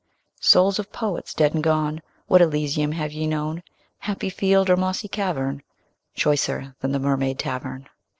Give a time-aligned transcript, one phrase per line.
[0.39, 3.61] Souls of Poets dead and gone, What Elysium have ye known,
[3.99, 5.61] Happy field or mossy cavern,
[6.15, 7.87] Choicer than the Mermaid Tavern?